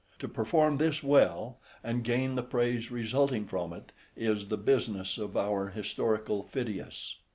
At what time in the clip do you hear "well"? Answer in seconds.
1.03-1.59